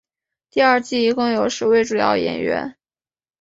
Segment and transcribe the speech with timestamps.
[0.49, 2.75] 第二季一共有十位主要演员。